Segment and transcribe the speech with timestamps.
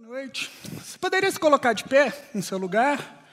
[0.00, 0.48] Boa noite.
[0.74, 3.26] Você poderia se colocar de pé em seu lugar?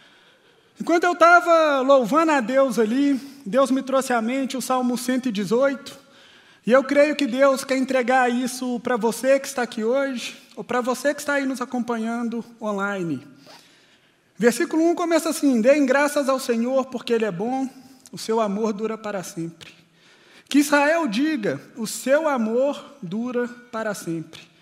[0.82, 3.14] Enquanto eu estava louvando a Deus ali,
[3.46, 5.96] Deus me trouxe à mente o Salmo 118,
[6.66, 10.64] e eu creio que Deus quer entregar isso para você que está aqui hoje, ou
[10.64, 13.26] para você que está aí nos acompanhando online.
[14.36, 17.70] Versículo 1 começa assim: Deem graças ao Senhor, porque Ele é bom,
[18.12, 19.72] o seu amor dura para sempre.
[20.50, 24.55] Que Israel diga: o seu amor dura para sempre.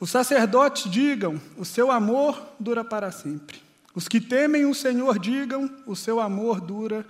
[0.00, 3.60] Os sacerdotes digam: o seu amor dura para sempre.
[3.94, 7.04] Os que temem o Senhor digam: o seu amor dura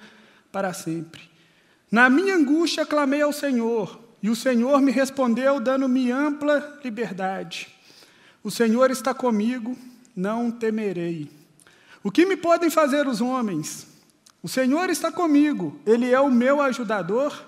[0.51, 1.29] para sempre.
[1.91, 7.69] Na minha angústia clamei ao Senhor, e o Senhor me respondeu, dando-me ampla liberdade.
[8.43, 9.77] O Senhor está comigo,
[10.15, 11.31] não temerei.
[12.03, 13.87] O que me podem fazer os homens?
[14.43, 17.47] O Senhor está comigo, Ele é o meu ajudador.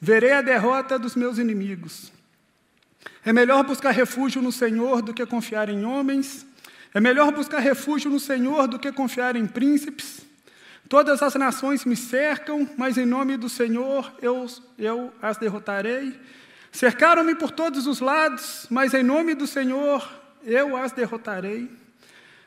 [0.00, 2.12] Verei a derrota dos meus inimigos.
[3.24, 6.46] É melhor buscar refúgio no Senhor do que confiar em homens.
[6.92, 10.22] É melhor buscar refúgio no Senhor do que confiar em príncipes.
[10.88, 16.18] Todas as nações me cercam, mas em nome do Senhor eu, eu as derrotarei.
[16.72, 20.08] Cercaram-me por todos os lados, mas em nome do Senhor
[20.42, 21.70] eu as derrotarei.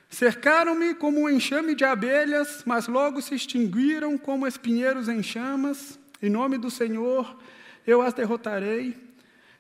[0.10, 5.98] Cercaram-me como um enxame de abelhas, mas logo se extinguiram como espinheiros em chamas.
[6.22, 7.38] Em nome do Senhor
[7.88, 9.13] eu as derrotarei.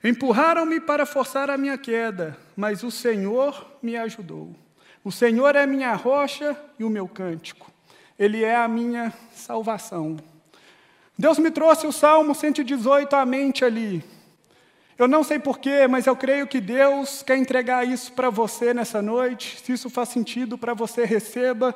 [0.03, 4.53] Empurraram-me para forçar a minha queda, mas o Senhor me ajudou.
[5.01, 7.71] O Senhor é minha rocha e o meu cântico.
[8.19, 10.17] Ele é a minha salvação.
[11.17, 14.03] Deus me trouxe o Salmo 118 à mente ali.
[14.97, 19.01] Eu não sei porquê, mas eu creio que Deus quer entregar isso para você nessa
[19.01, 19.59] noite.
[19.63, 21.73] Se isso faz sentido para você, receba.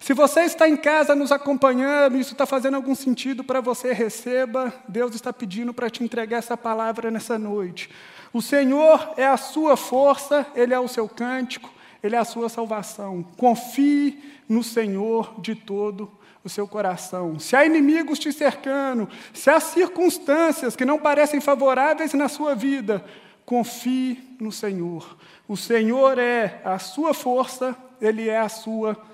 [0.00, 4.72] Se você está em casa nos acompanhando, isso está fazendo algum sentido para você, receba.
[4.88, 7.90] Deus está pedindo para te entregar essa palavra nessa noite.
[8.32, 11.70] O Senhor é a sua força, Ele é o seu cântico,
[12.02, 13.22] Ele é a sua salvação.
[13.36, 16.10] Confie no Senhor de todo
[16.42, 17.38] o seu coração.
[17.38, 23.04] Se há inimigos te cercando, se há circunstâncias que não parecem favoráveis na sua vida,
[23.44, 25.18] confie no Senhor.
[25.46, 29.09] O Senhor é a sua força, Ele é a sua salvação.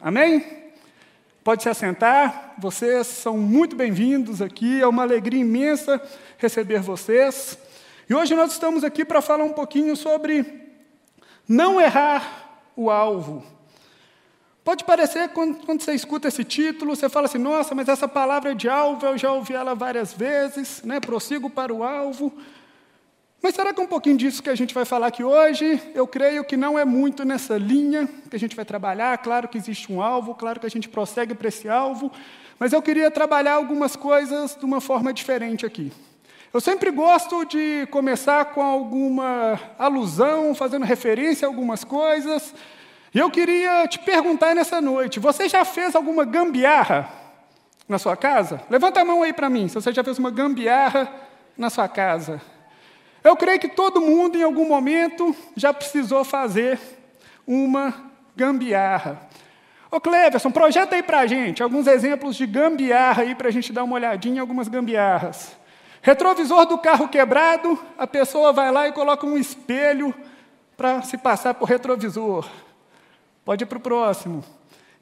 [0.00, 0.70] Amém?
[1.42, 6.00] Pode se assentar, vocês são muito bem-vindos aqui, é uma alegria imensa
[6.38, 7.58] receber vocês.
[8.08, 10.70] E hoje nós estamos aqui para falar um pouquinho sobre
[11.48, 13.44] não errar o alvo.
[14.62, 18.54] Pode parecer, quando, quando, você escuta esse título, você fala assim: nossa, mas essa palavra
[18.54, 21.00] de alvo eu já ouvi ela várias vezes, né?
[21.00, 22.32] prossigo para o alvo.
[23.42, 26.44] Mas será que um pouquinho disso que a gente vai falar aqui hoje, eu creio
[26.44, 29.18] que não é muito nessa linha que a gente vai trabalhar.
[29.18, 32.12] Claro que existe um alvo, claro que a gente prossegue para esse alvo,
[32.56, 35.90] mas eu queria trabalhar algumas coisas de uma forma diferente aqui.
[36.54, 42.54] Eu sempre gosto de começar com alguma alusão, fazendo referência a algumas coisas.
[43.12, 47.10] E eu queria te perguntar nessa noite: você já fez alguma gambiarra
[47.88, 48.62] na sua casa?
[48.70, 51.12] Levanta a mão aí para mim, se você já fez uma gambiarra
[51.58, 52.40] na sua casa.
[53.24, 56.78] Eu creio que todo mundo, em algum momento, já precisou fazer
[57.46, 59.28] uma gambiarra.
[59.90, 63.72] Ô Cleverson, projeta aí para a gente alguns exemplos de gambiarra aí para a gente
[63.72, 65.54] dar uma olhadinha em algumas gambiarras.
[66.00, 70.12] Retrovisor do carro quebrado, a pessoa vai lá e coloca um espelho
[70.76, 72.48] para se passar por retrovisor.
[73.44, 74.42] Pode ir para o próximo.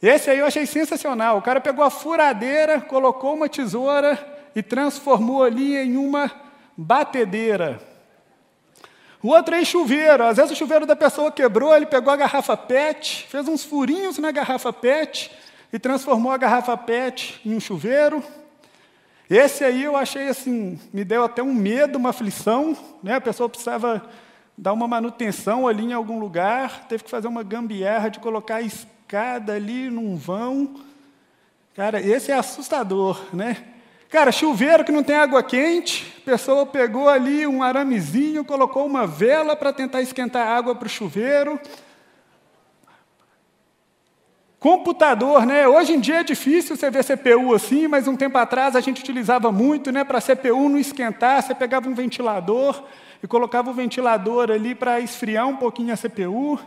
[0.02, 1.38] Esse aí eu achei sensacional.
[1.38, 4.18] O cara pegou a furadeira, colocou uma tesoura
[4.54, 6.30] e transformou ali em uma
[6.76, 7.89] batedeira.
[9.22, 10.24] O outro é chuveiro.
[10.24, 14.18] Às vezes o chuveiro da pessoa quebrou, ele pegou a garrafa PET, fez uns furinhos
[14.18, 15.30] na garrafa PET
[15.72, 18.22] e transformou a garrafa PET em um chuveiro.
[19.28, 22.76] Esse aí eu achei assim, me deu até um medo, uma aflição.
[23.02, 23.14] Né?
[23.14, 24.02] A pessoa precisava
[24.56, 28.62] dar uma manutenção ali em algum lugar, teve que fazer uma gambiarra de colocar a
[28.62, 30.80] escada ali num vão.
[31.74, 33.56] Cara, esse é assustador, né?
[34.10, 39.06] Cara, chuveiro que não tem água quente, a pessoa pegou ali um aramezinho, colocou uma
[39.06, 41.60] vela para tentar esquentar água para o chuveiro.
[44.58, 45.68] Computador, né?
[45.68, 49.00] Hoje em dia é difícil você ver CPU assim, mas um tempo atrás a gente
[49.00, 50.02] utilizava muito, né?
[50.02, 52.82] Para CPU não esquentar, você pegava um ventilador
[53.22, 56.58] e colocava o ventilador ali para esfriar um pouquinho a CPU.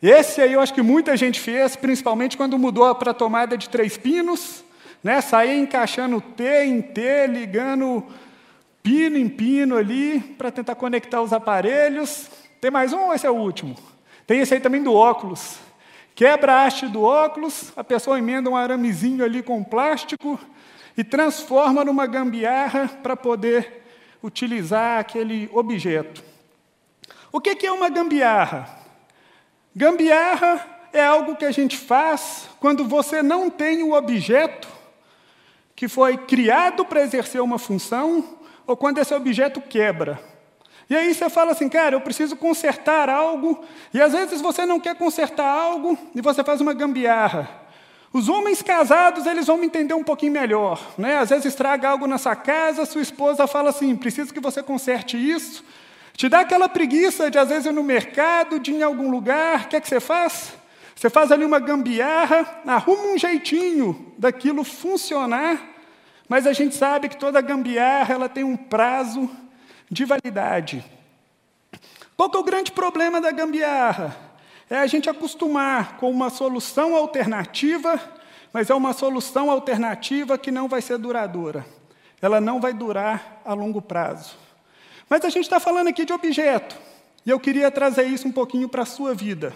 [0.00, 3.68] Esse aí eu acho que muita gente fez, principalmente quando mudou para a tomada de
[3.68, 4.64] três pinos
[5.02, 5.20] né?
[5.20, 8.06] Sair encaixando T em T, ligando
[8.82, 12.28] pino em pino ali, para tentar conectar os aparelhos.
[12.60, 13.76] Tem mais um ou esse é o último?
[14.26, 15.58] Tem esse aí também do óculos.
[16.14, 20.38] Quebra a haste do óculos, a pessoa emenda um aramezinho ali com plástico
[20.96, 23.82] e transforma numa gambiarra para poder
[24.22, 26.22] utilizar aquele objeto.
[27.32, 28.68] O que é uma gambiarra?
[29.74, 34.68] Gambiarra é algo que a gente faz quando você não tem o objeto
[35.82, 40.16] que foi criado para exercer uma função ou quando esse objeto quebra.
[40.88, 44.78] E aí você fala assim, cara, eu preciso consertar algo, e às vezes você não
[44.78, 47.50] quer consertar algo e você faz uma gambiarra.
[48.12, 50.80] Os homens casados, eles vão me entender um pouquinho melhor.
[50.96, 51.16] Né?
[51.16, 55.16] Às vezes estraga algo na sua casa, sua esposa fala assim, preciso que você conserte
[55.16, 55.64] isso.
[56.16, 59.64] Te dá aquela preguiça de, às vezes, ir no mercado, de ir em algum lugar,
[59.64, 60.52] o que é que você faz?
[60.94, 65.71] Você faz ali uma gambiarra, arruma um jeitinho daquilo funcionar,
[66.32, 69.28] mas a gente sabe que toda gambiarra ela tem um prazo
[69.90, 70.82] de validade.
[72.16, 74.16] Qual que é o grande problema da gambiarra?
[74.70, 78.00] É a gente acostumar com uma solução alternativa,
[78.50, 81.66] mas é uma solução alternativa que não vai ser duradoura.
[82.22, 84.34] Ela não vai durar a longo prazo.
[85.10, 86.78] Mas a gente está falando aqui de objeto,
[87.26, 89.52] e eu queria trazer isso um pouquinho para a sua vida.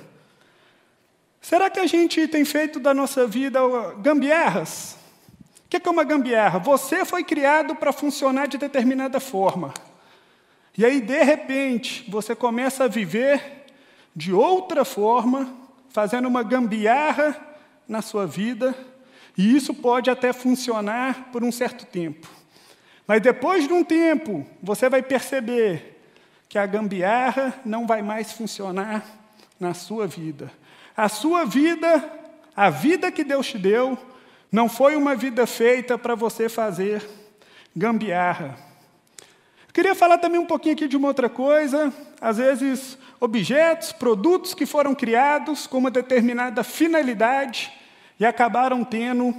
[1.40, 3.60] Será que a gente tem feito da nossa vida
[4.02, 5.05] gambiarras?
[5.66, 6.60] O que é uma gambiarra?
[6.60, 9.74] Você foi criado para funcionar de determinada forma.
[10.78, 13.64] E aí, de repente, você começa a viver
[14.14, 15.52] de outra forma,
[15.88, 17.36] fazendo uma gambiarra
[17.88, 18.76] na sua vida,
[19.36, 22.28] e isso pode até funcionar por um certo tempo.
[23.04, 26.00] Mas depois de um tempo, você vai perceber
[26.48, 29.04] que a gambiarra não vai mais funcionar
[29.58, 30.52] na sua vida.
[30.96, 32.08] A sua vida,
[32.54, 33.98] a vida que Deus te deu,
[34.50, 37.06] não foi uma vida feita para você fazer
[37.74, 38.56] gambiarra.
[39.72, 41.92] Queria falar também um pouquinho aqui de uma outra coisa.
[42.18, 47.70] Às vezes, objetos, produtos que foram criados com uma determinada finalidade
[48.18, 49.34] e acabaram tendo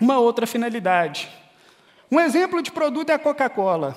[0.00, 1.30] uma outra finalidade.
[2.10, 3.96] Um exemplo de produto é a Coca-Cola.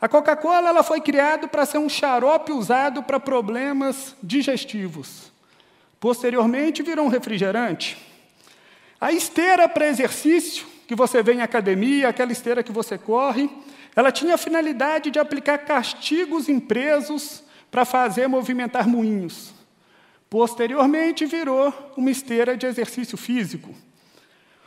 [0.00, 5.30] A Coca-Cola ela foi criada para ser um xarope usado para problemas digestivos.
[6.00, 7.96] Posteriormente, virou um refrigerante.
[9.00, 13.50] A esteira para exercício, que você vê em academia, aquela esteira que você corre,
[13.94, 19.54] ela tinha a finalidade de aplicar castigos em presos para fazer movimentar moinhos.
[20.30, 23.74] Posteriormente, virou uma esteira de exercício físico.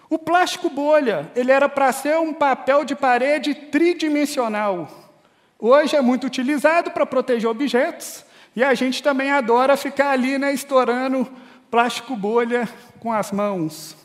[0.10, 5.12] O plástico bolha, ele era para ser um papel de parede tridimensional.
[5.58, 8.25] Hoje é muito utilizado para proteger objetos,
[8.56, 11.28] e a gente também adora ficar ali, né, estourando
[11.70, 12.68] plástico bolha
[13.00, 13.96] com as mãos.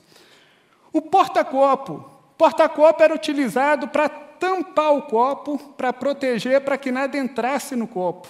[0.94, 2.08] O porta-copo.
[2.38, 8.28] Porta-copo era utilizado para tampar o copo para proteger, para que nada entrasse no copo.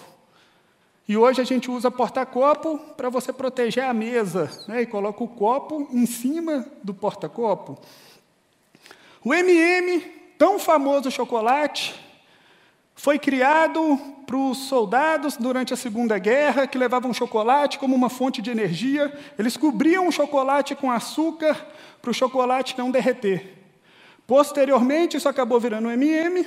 [1.07, 4.81] E hoje a gente usa porta-copo para você proteger a mesa, né?
[4.81, 7.79] e coloca o copo em cima do porta-copo.
[9.23, 10.01] O MM,
[10.39, 11.95] tão famoso chocolate,
[12.95, 18.41] foi criado para os soldados durante a Segunda Guerra, que levavam chocolate como uma fonte
[18.41, 19.13] de energia.
[19.39, 21.67] Eles cobriam o chocolate com açúcar
[22.01, 23.59] para o chocolate não derreter.
[24.27, 26.47] Posteriormente, isso acabou virando um MM.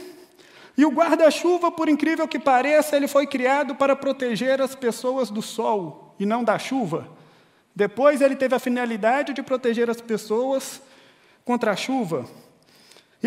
[0.77, 5.41] E o guarda-chuva, por incrível que pareça, ele foi criado para proteger as pessoas do
[5.41, 7.07] sol e não da chuva.
[7.75, 10.81] Depois, ele teve a finalidade de proteger as pessoas
[11.43, 12.25] contra a chuva.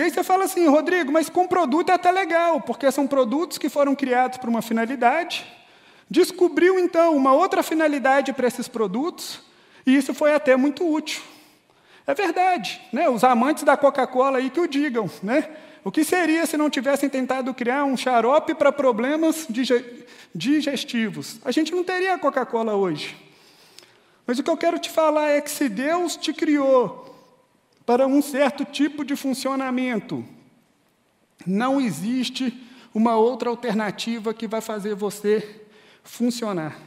[0.01, 3.59] E aí você fala assim, Rodrigo, mas com produto é até legal, porque são produtos
[3.59, 5.45] que foram criados para uma finalidade.
[6.09, 9.43] Descobriu, então, uma outra finalidade para esses produtos,
[9.85, 11.21] e isso foi até muito útil.
[12.07, 13.11] É verdade, né?
[13.11, 15.05] os amantes da Coca-Cola aí que o digam.
[15.23, 15.47] Né?
[15.85, 19.47] O que seria se não tivessem tentado criar um xarope para problemas
[20.35, 21.41] digestivos?
[21.45, 23.19] A gente não teria a Coca-Cola hoje.
[24.27, 27.10] Mas o que eu quero te falar é que se Deus te criou
[27.91, 30.25] para um certo tipo de funcionamento,
[31.45, 32.57] não existe
[32.95, 35.67] uma outra alternativa que vai fazer você
[36.05, 36.79] funcionar.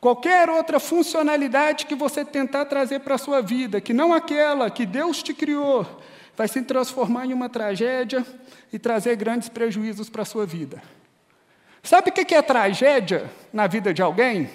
[0.00, 4.86] Qualquer outra funcionalidade que você tentar trazer para a sua vida, que não aquela que
[4.86, 5.86] Deus te criou,
[6.34, 8.24] vai se transformar em uma tragédia
[8.72, 10.82] e trazer grandes prejuízos para a sua vida.
[11.82, 14.48] Sabe o que é tragédia na vida de alguém?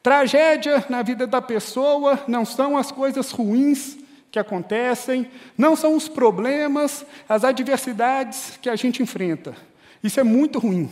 [0.00, 4.05] Tragédia na vida da pessoa não são as coisas ruins
[4.36, 9.56] que acontecem, não são os problemas, as adversidades que a gente enfrenta.
[10.04, 10.90] Isso é muito ruim.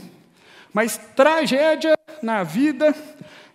[0.73, 2.95] Mas tragédia na vida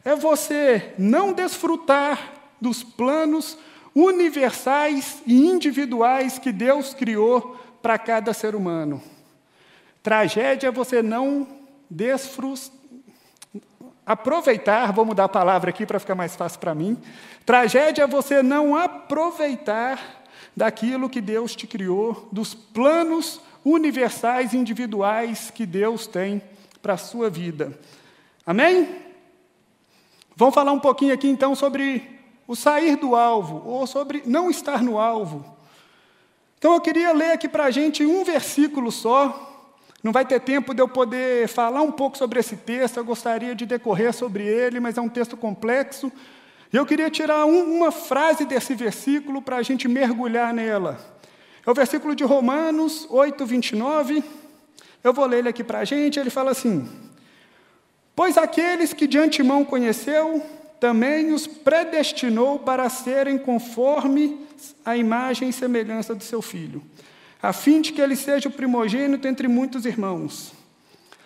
[0.05, 3.57] é você não desfrutar dos planos
[3.95, 9.01] universais e individuais que Deus criou para cada ser humano.
[10.03, 11.47] Tragédia é você não
[11.89, 12.78] desfrutar,
[14.09, 16.97] aproveitar, vou mudar a palavra aqui para ficar mais fácil para mim.
[17.45, 20.23] Tragédia é você não aproveitar
[20.57, 26.41] daquilo que Deus te criou, dos planos universais individuais que Deus tem
[26.81, 27.79] para a sua vida.
[28.43, 28.95] Amém?
[30.35, 34.81] Vamos falar um pouquinho aqui então sobre o sair do alvo, ou sobre não estar
[34.81, 35.55] no alvo.
[36.57, 39.48] Então eu queria ler aqui para a gente um versículo só.
[40.01, 43.53] Não vai ter tempo de eu poder falar um pouco sobre esse texto, eu gostaria
[43.53, 46.11] de decorrer sobre ele, mas é um texto complexo.
[46.71, 50.97] E eu queria tirar um, uma frase desse versículo para a gente mergulhar nela.
[51.65, 54.23] É o versículo de Romanos 8, 29.
[55.03, 56.19] Eu vou ler ele aqui para a gente.
[56.19, 56.87] Ele fala assim:
[58.15, 60.41] Pois aqueles que de antemão conheceu,
[60.79, 64.39] também os predestinou para serem conforme
[64.85, 66.81] a imagem e semelhança do seu filho,
[67.41, 70.53] a fim de que ele seja o primogênito entre muitos irmãos.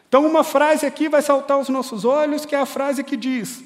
[0.08, 3.64] Então, uma frase aqui vai saltar aos nossos olhos, que é a frase que diz: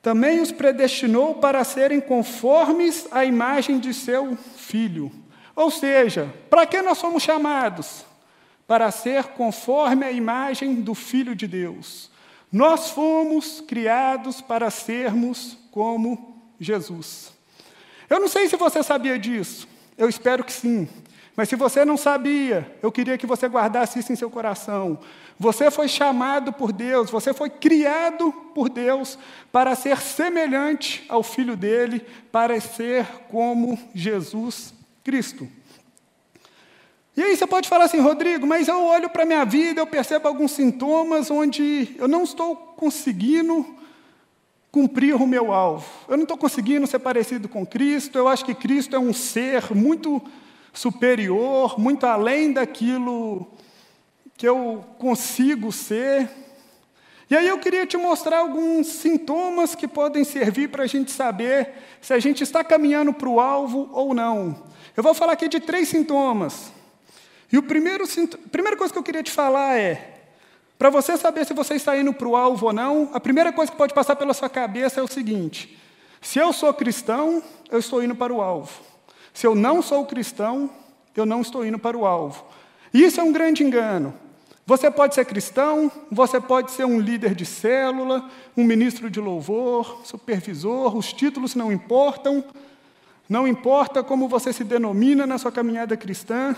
[0.00, 5.10] Também os predestinou para serem conformes à imagem de seu filho.
[5.56, 8.04] Ou seja, para que nós somos chamados?
[8.66, 12.10] Para ser conforme a imagem do Filho de Deus.
[12.50, 17.32] Nós fomos criados para sermos como Jesus.
[18.08, 19.66] Eu não sei se você sabia disso,
[20.02, 20.88] eu espero que sim.
[21.36, 24.98] Mas se você não sabia, eu queria que você guardasse isso em seu coração.
[25.38, 29.16] Você foi chamado por Deus, você foi criado por Deus
[29.52, 35.48] para ser semelhante ao Filho dele, para ser como Jesus Cristo.
[37.16, 39.86] E aí você pode falar assim, Rodrigo, mas eu olho para a minha vida, eu
[39.86, 43.64] percebo alguns sintomas onde eu não estou conseguindo
[44.72, 45.86] cumprir o meu alvo.
[46.08, 49.74] Eu não estou conseguindo ser parecido com Cristo, eu acho que Cristo é um ser
[49.74, 50.20] muito
[50.72, 53.46] superior, muito além daquilo
[54.34, 56.28] que eu consigo ser.
[57.28, 61.74] E aí eu queria te mostrar alguns sintomas que podem servir para a gente saber
[62.00, 64.64] se a gente está caminhando para o alvo ou não.
[64.96, 66.72] Eu vou falar aqui de três sintomas.
[67.52, 70.11] E o primeiro, a primeira coisa que eu queria te falar é:
[70.82, 73.70] para você saber se você está indo para o alvo ou não, a primeira coisa
[73.70, 75.78] que pode passar pela sua cabeça é o seguinte:
[76.20, 78.82] se eu sou cristão, eu estou indo para o alvo.
[79.32, 80.68] Se eu não sou cristão,
[81.14, 82.44] eu não estou indo para o alvo.
[82.92, 84.12] Isso é um grande engano.
[84.66, 90.00] Você pode ser cristão, você pode ser um líder de célula, um ministro de louvor,
[90.02, 92.44] supervisor, os títulos não importam,
[93.28, 96.56] não importa como você se denomina na sua caminhada cristã,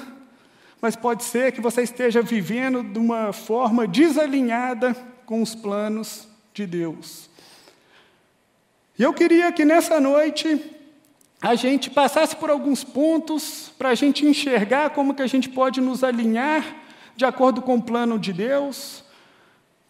[0.85, 6.67] mas pode ser que você esteja vivendo de uma forma desalinhada com os planos de
[6.67, 7.31] Deus.
[8.99, 10.63] E eu queria que nessa noite
[11.41, 15.81] a gente passasse por alguns pontos para a gente enxergar como que a gente pode
[15.81, 16.63] nos alinhar
[17.17, 19.03] de acordo com o plano de Deus,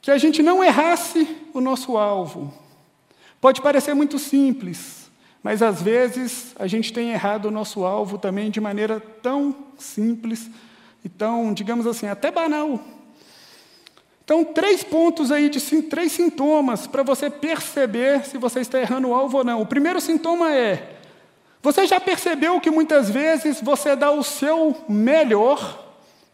[0.01, 2.55] que a gente não errasse o nosso alvo.
[3.41, 5.11] Pode parecer muito simples,
[5.43, 10.49] mas às vezes a gente tem errado o nosso alvo também de maneira tão simples
[11.05, 12.81] então, digamos assim, até banal.
[14.25, 19.15] Então, três pontos aí de três sintomas para você perceber se você está errando o
[19.15, 19.61] alvo ou não.
[19.61, 20.97] O primeiro sintoma é:
[21.63, 25.85] você já percebeu que muitas vezes você dá o seu melhor,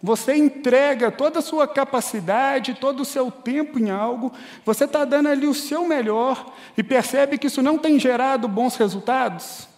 [0.01, 4.33] você entrega toda a sua capacidade, todo o seu tempo em algo,
[4.65, 8.77] você está dando ali o seu melhor e percebe que isso não tem gerado bons
[8.77, 9.70] resultados?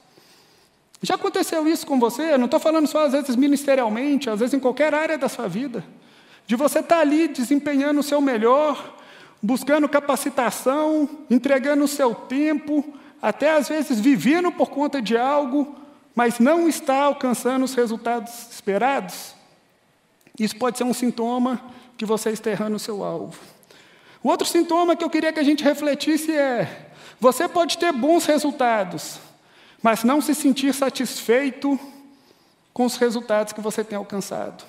[1.02, 2.34] Já aconteceu isso com você?
[2.34, 5.48] Eu não estou falando só às vezes ministerialmente, às vezes em qualquer área da sua
[5.48, 5.84] vida.
[6.46, 8.96] De você estar tá ali desempenhando o seu melhor,
[9.42, 12.84] buscando capacitação, entregando o seu tempo,
[13.20, 15.74] até às vezes vivendo por conta de algo,
[16.14, 19.34] mas não está alcançando os resultados esperados.
[20.38, 21.60] Isso pode ser um sintoma
[21.96, 23.38] que você está errando o seu alvo.
[24.22, 28.24] O outro sintoma que eu queria que a gente refletisse é: você pode ter bons
[28.24, 29.18] resultados,
[29.82, 31.78] mas não se sentir satisfeito
[32.72, 34.64] com os resultados que você tem alcançado.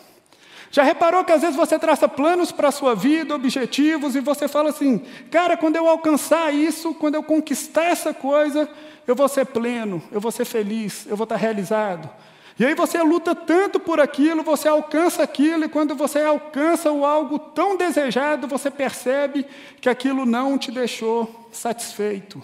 [0.71, 4.47] Já reparou que às vezes você traça planos para a sua vida, objetivos, e você
[4.47, 8.67] fala assim: cara, quando eu alcançar isso, quando eu conquistar essa coisa,
[9.05, 12.09] eu vou ser pleno, eu vou ser feliz, eu vou estar realizado.
[12.57, 17.05] E aí você luta tanto por aquilo, você alcança aquilo, e quando você alcança o
[17.05, 19.45] algo tão desejado, você percebe
[19.79, 22.41] que aquilo não te deixou satisfeito.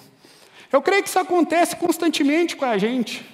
[0.72, 3.26] Eu creio que isso acontece constantemente com a gente.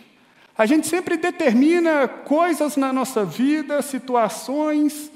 [0.58, 5.12] A gente sempre determina coisas na nossa vida, situações,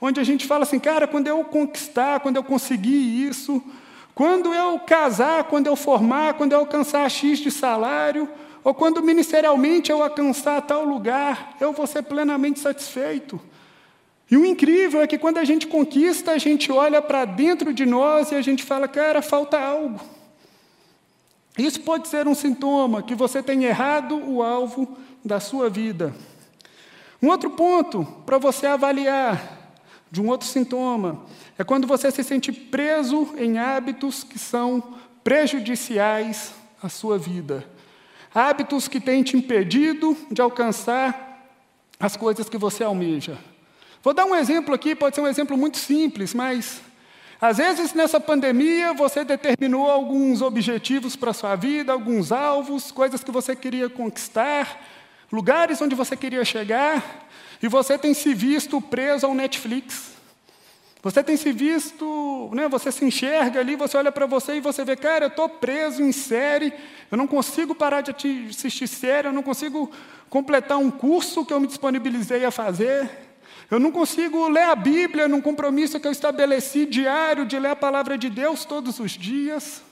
[0.00, 3.62] onde a gente fala assim, cara, quando eu conquistar, quando eu conseguir isso,
[4.16, 8.28] quando eu casar, quando eu formar, quando eu alcançar X de salário,
[8.64, 13.40] ou quando ministerialmente eu alcançar tal lugar, eu vou ser plenamente satisfeito.
[14.28, 17.86] E o incrível é que quando a gente conquista, a gente olha para dentro de
[17.86, 20.00] nós e a gente fala, cara, falta algo.
[21.58, 26.14] Isso pode ser um sintoma que você tem errado o alvo da sua vida.
[27.22, 29.74] Um outro ponto para você avaliar:
[30.10, 31.24] de um outro sintoma.
[31.58, 34.82] É quando você se sente preso em hábitos que são
[35.22, 36.52] prejudiciais
[36.82, 37.64] à sua vida.
[38.34, 41.48] Hábitos que têm te impedido de alcançar
[41.98, 43.36] as coisas que você almeja.
[44.02, 46.80] Vou dar um exemplo aqui, pode ser um exemplo muito simples, mas
[47.40, 53.24] às vezes nessa pandemia você determinou alguns objetivos para a sua vida, alguns alvos, coisas
[53.24, 54.80] que você queria conquistar,
[55.32, 57.28] lugares onde você queria chegar,
[57.62, 60.10] e você tem se visto preso ao Netflix.
[61.02, 64.84] Você tem se visto, né, você se enxerga ali, você olha para você e você
[64.84, 66.74] vê, cara, eu estou preso em série,
[67.10, 68.10] eu não consigo parar de
[68.50, 69.90] assistir série, eu não consigo
[70.28, 73.29] completar um curso que eu me disponibilizei a fazer,
[73.70, 77.76] eu não consigo ler a Bíblia num compromisso que eu estabeleci diário de ler a
[77.76, 79.82] palavra de Deus todos os dias.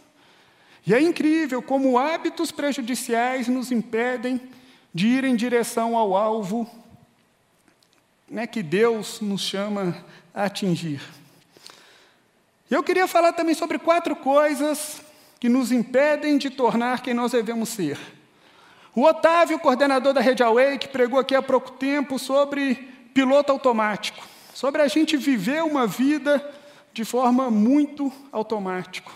[0.84, 4.40] E é incrível como hábitos prejudiciais nos impedem
[4.92, 6.68] de ir em direção ao alvo
[8.28, 9.96] né, que Deus nos chama
[10.34, 11.00] a atingir.
[12.70, 15.00] Eu queria falar também sobre quatro coisas
[15.40, 17.98] que nos impedem de tornar quem nós devemos ser.
[18.94, 24.82] O Otávio, coordenador da Rede Awake, pregou aqui há pouco tempo sobre piloto automático, sobre
[24.82, 26.44] a gente viver uma vida
[26.92, 29.10] de forma muito automática.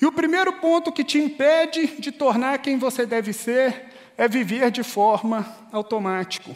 [0.00, 4.70] E o primeiro ponto que te impede de tornar quem você deve ser é viver
[4.70, 6.54] de forma automática.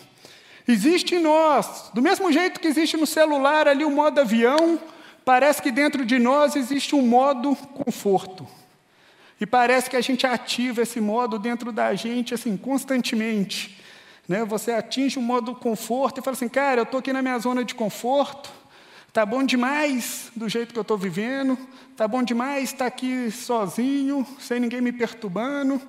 [0.67, 4.79] Existe em nós, do mesmo jeito que existe no celular ali o modo avião,
[5.25, 8.47] parece que dentro de nós existe um modo conforto.
[9.41, 13.82] E parece que a gente ativa esse modo dentro da gente assim constantemente.
[14.29, 14.45] Né?
[14.45, 17.65] Você atinge um modo conforto e fala assim, cara, eu estou aqui na minha zona
[17.65, 18.51] de conforto,
[19.13, 21.59] tá bom demais do jeito que eu estou vivendo,
[21.97, 25.81] tá bom demais estar aqui sozinho, sem ninguém me perturbando,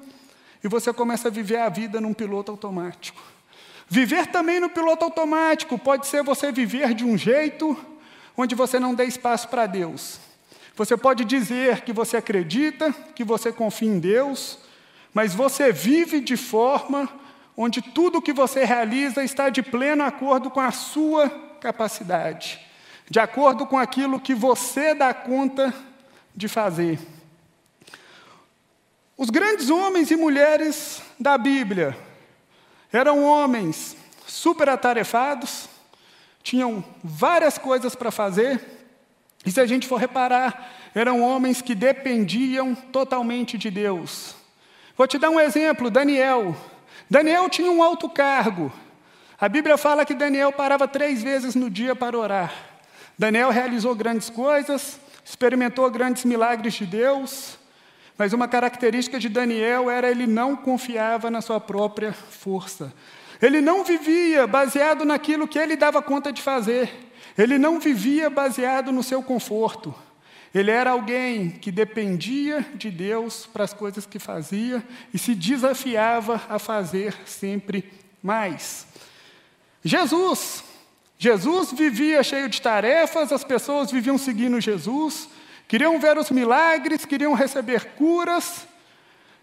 [0.64, 3.22] e você começa a viver a vida num piloto automático.
[3.88, 7.78] Viver também no piloto automático pode ser você viver de um jeito
[8.36, 10.20] onde você não dê espaço para Deus.
[10.76, 14.58] Você pode dizer que você acredita, que você confia em Deus,
[15.14, 17.08] mas você vive de forma
[17.56, 21.30] onde tudo que você realiza está de pleno acordo com a sua
[21.62, 22.60] capacidade,
[23.10, 25.74] de acordo com aquilo que você dá conta
[26.36, 27.00] de fazer.
[29.16, 31.96] Os grandes homens e mulheres da Bíblia,
[32.92, 33.96] eram homens
[34.28, 35.70] super atarefados,
[36.42, 38.60] tinham várias coisas para fazer,
[39.46, 44.36] e se a gente for reparar, eram homens que dependiam totalmente de Deus.
[44.96, 46.56] Vou te dar um exemplo: Daniel.
[47.14, 48.74] Daniel tinha um alto cargo.
[49.40, 52.52] A Bíblia fala que Daniel parava três vezes no dia para orar.
[53.16, 57.60] Daniel realizou grandes coisas, experimentou grandes milagres de Deus,
[58.18, 62.92] mas uma característica de Daniel era ele não confiava na sua própria força.
[63.40, 67.12] Ele não vivia baseado naquilo que ele dava conta de fazer.
[67.38, 69.94] Ele não vivia baseado no seu conforto.
[70.54, 76.42] Ele era alguém que dependia de Deus para as coisas que fazia e se desafiava
[76.48, 78.86] a fazer sempre mais.
[79.84, 80.64] Jesus,
[81.18, 85.28] Jesus vivia cheio de tarefas, as pessoas viviam seguindo Jesus,
[85.74, 88.68] Queriam ver os milagres, queriam receber curas.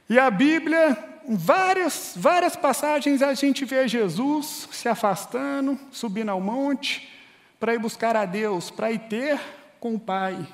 [0.09, 0.96] E a Bíblia,
[1.27, 7.11] em várias, várias passagens, a gente vê Jesus se afastando, subindo ao monte,
[7.59, 9.40] para ir buscar a Deus, para ir ter
[9.81, 10.46] com o Pai.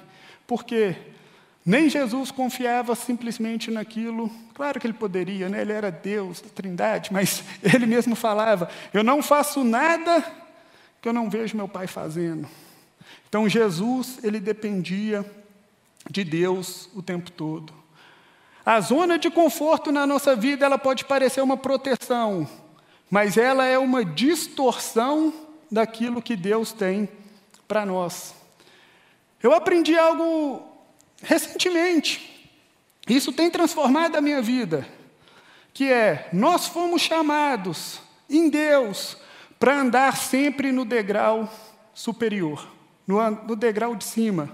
[0.46, 0.96] Porque
[1.64, 4.30] nem Jesus confiava simplesmente naquilo.
[4.54, 5.62] Claro que ele poderia, né?
[5.62, 10.24] ele era Deus, a Trindade, mas ele mesmo falava: Eu não faço nada
[11.02, 12.48] que eu não vejo meu Pai fazendo.
[13.28, 15.26] Então Jesus, ele dependia
[16.08, 17.72] de Deus o tempo todo.
[18.64, 22.48] A zona de conforto na nossa vida, ela pode parecer uma proteção,
[23.10, 25.34] mas ela é uma distorção
[25.70, 27.08] daquilo que Deus tem
[27.66, 28.35] para nós.
[29.46, 30.60] Eu aprendi algo
[31.22, 32.50] recentemente,
[33.08, 34.84] isso tem transformado a minha vida,
[35.72, 39.16] que é: nós fomos chamados em Deus
[39.56, 41.48] para andar sempre no degrau
[41.94, 42.68] superior,
[43.06, 44.50] no, no degrau de cima.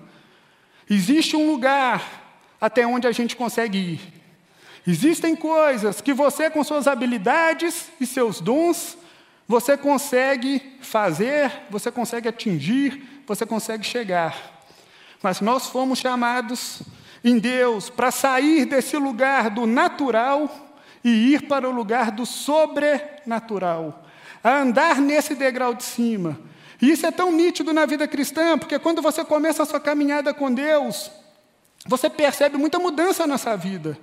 [0.90, 4.00] Existe um lugar até onde a gente consegue ir.
[4.86, 8.98] Existem coisas que você, com suas habilidades e seus dons,
[9.48, 14.52] você consegue fazer, você consegue atingir, você consegue chegar.
[15.22, 16.82] Mas nós fomos chamados
[17.22, 20.50] em Deus para sair desse lugar do natural
[21.04, 24.04] e ir para o lugar do sobrenatural,
[24.42, 26.38] a andar nesse degrau de cima,
[26.82, 30.34] e isso é tão nítido na vida cristã, porque quando você começa a sua caminhada
[30.34, 31.12] com Deus,
[31.86, 33.96] você percebe muita mudança na sua vida.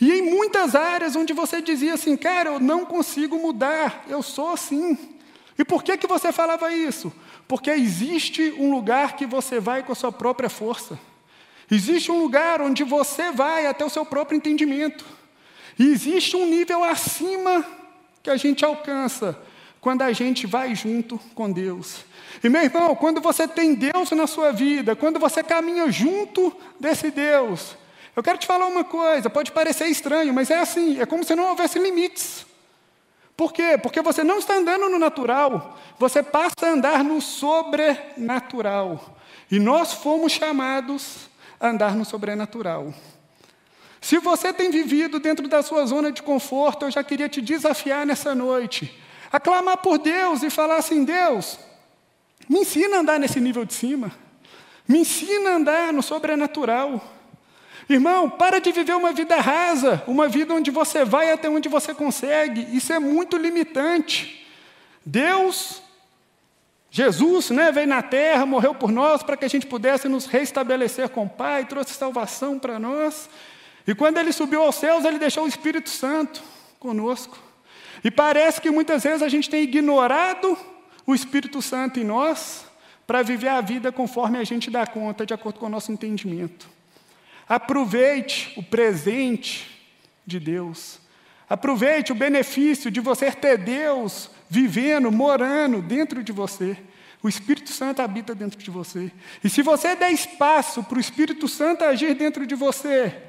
[0.00, 4.52] E em muitas áreas onde você dizia assim, cara, eu não consigo mudar, eu sou
[4.52, 4.96] assim.
[5.58, 7.12] E por que, que você falava isso?
[7.46, 10.98] Porque existe um lugar que você vai com a sua própria força.
[11.70, 15.04] Existe um lugar onde você vai até o seu próprio entendimento.
[15.78, 17.64] E existe um nível acima
[18.22, 19.38] que a gente alcança
[19.80, 22.04] quando a gente vai junto com Deus.
[22.42, 27.10] E meu irmão, quando você tem Deus na sua vida, quando você caminha junto desse
[27.10, 27.76] Deus,
[28.16, 31.34] eu quero te falar uma coisa, pode parecer estranho, mas é assim, é como se
[31.34, 32.46] não houvesse limites.
[33.36, 33.76] Por quê?
[33.82, 39.18] Porque você não está andando no natural, você passa a andar no sobrenatural.
[39.50, 42.94] E nós fomos chamados a andar no sobrenatural.
[44.00, 48.06] Se você tem vivido dentro da sua zona de conforto, eu já queria te desafiar
[48.06, 49.00] nessa noite
[49.32, 51.58] a clamar por Deus e falar assim: Deus,
[52.48, 54.12] me ensina a andar nesse nível de cima,
[54.86, 57.02] me ensina a andar no sobrenatural.
[57.88, 61.92] Irmão, para de viver uma vida rasa, uma vida onde você vai até onde você
[61.92, 64.46] consegue, isso é muito limitante.
[65.04, 65.82] Deus,
[66.90, 71.10] Jesus, né, veio na terra, morreu por nós para que a gente pudesse nos restabelecer
[71.10, 73.28] com o Pai, trouxe salvação para nós.
[73.86, 76.42] E quando ele subiu aos céus, ele deixou o Espírito Santo
[76.78, 77.38] conosco.
[78.02, 80.56] E parece que muitas vezes a gente tem ignorado
[81.06, 82.64] o Espírito Santo em nós
[83.06, 86.73] para viver a vida conforme a gente dá conta, de acordo com o nosso entendimento.
[87.48, 89.70] Aproveite o presente
[90.26, 90.98] de Deus.
[91.48, 96.76] Aproveite o benefício de você ter Deus vivendo, morando dentro de você.
[97.22, 99.10] O Espírito Santo habita dentro de você.
[99.42, 103.22] E se você der espaço para o Espírito Santo agir dentro de você,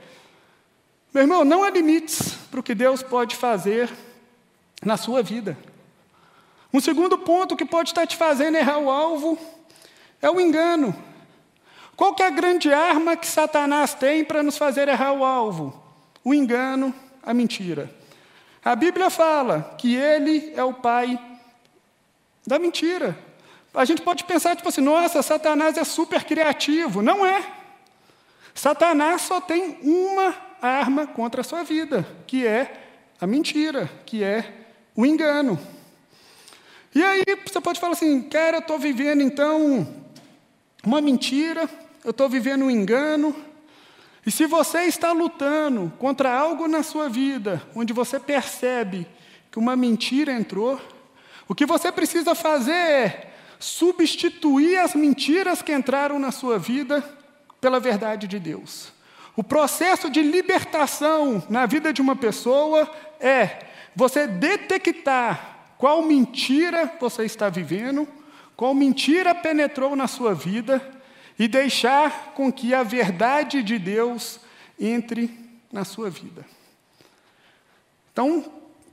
[1.14, 3.90] meu irmão, não há limites para o que Deus pode fazer
[4.84, 5.58] na sua vida.
[6.74, 9.38] Um segundo ponto que pode estar te fazendo errar o alvo
[10.22, 10.94] é o engano.
[11.96, 15.82] Qual que é a grande arma que Satanás tem para nos fazer errar o alvo?
[16.24, 17.90] O engano, a mentira.
[18.64, 21.20] A Bíblia fala que ele é o pai
[22.46, 23.18] da mentira.
[23.74, 27.02] A gente pode pensar, tipo assim, nossa, Satanás é super criativo.
[27.02, 27.46] Não é.
[28.54, 32.82] Satanás só tem uma arma contra a sua vida, que é
[33.20, 35.60] a mentira, que é o engano.
[36.94, 39.86] E aí você pode falar assim, cara, eu estou vivendo então
[40.84, 41.70] uma mentira,
[42.06, 43.36] eu estou vivendo um engano.
[44.24, 49.08] E se você está lutando contra algo na sua vida, onde você percebe
[49.52, 50.80] que uma mentira entrou,
[51.48, 57.04] o que você precisa fazer é substituir as mentiras que entraram na sua vida
[57.60, 58.94] pela verdade de Deus.
[59.36, 62.88] O processo de libertação na vida de uma pessoa
[63.20, 63.66] é
[63.96, 68.08] você detectar qual mentira você está vivendo,
[68.56, 70.94] qual mentira penetrou na sua vida
[71.38, 74.40] e deixar com que a verdade de Deus
[74.80, 75.38] entre
[75.72, 76.46] na sua vida.
[78.12, 78.46] Então,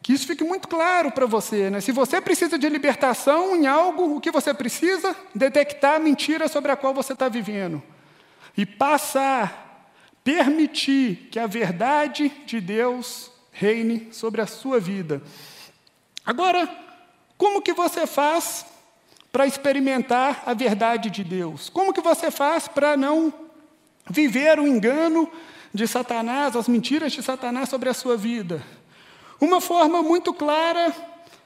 [0.02, 1.70] que isso fique muito claro para você.
[1.70, 1.80] Né?
[1.80, 5.14] Se você precisa de libertação em algo, o que você precisa?
[5.32, 7.80] Detectar a mentira sobre a qual você está vivendo.
[8.56, 9.62] E passar
[10.24, 15.22] permitir que a verdade de Deus reine sobre a sua vida.
[16.24, 16.68] Agora,
[17.36, 18.64] como que você faz
[19.32, 21.70] para experimentar a verdade de Deus?
[21.70, 23.32] Como que você faz para não
[24.08, 25.28] viver o engano
[25.72, 28.62] de Satanás, as mentiras de Satanás sobre a sua vida?
[29.40, 30.94] Uma forma muito clara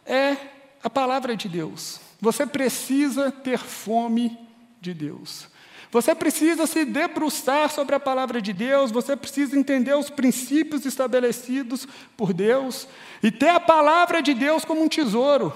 [0.05, 0.37] é
[0.83, 2.01] a palavra de Deus.
[2.21, 4.37] Você precisa ter fome
[4.81, 5.49] de Deus.
[5.91, 11.87] Você precisa se debruçar sobre a palavra de Deus, você precisa entender os princípios estabelecidos
[12.17, 12.89] por Deus
[13.23, 15.55] e ter a palavra de Deus como um tesouro.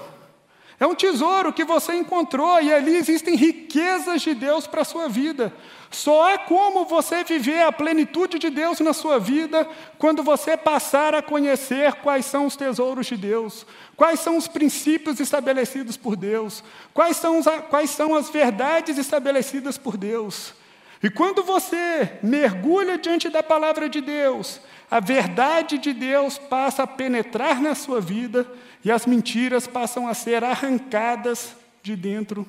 [0.81, 5.07] É um tesouro que você encontrou e ali existem riquezas de Deus para a sua
[5.07, 5.53] vida.
[5.91, 11.13] Só é como você viver a plenitude de Deus na sua vida quando você passar
[11.13, 13.63] a conhecer quais são os tesouros de Deus,
[13.95, 16.63] quais são os princípios estabelecidos por Deus,
[16.95, 20.55] quais são, quais são as verdades estabelecidas por Deus.
[21.03, 26.87] E quando você mergulha diante da palavra de Deus, a verdade de Deus passa a
[26.87, 28.47] penetrar na sua vida
[28.83, 32.47] e as mentiras passam a ser arrancadas de dentro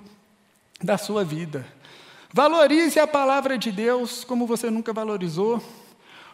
[0.83, 1.67] da sua vida.
[2.33, 5.63] Valorize a palavra de Deus como você nunca valorizou.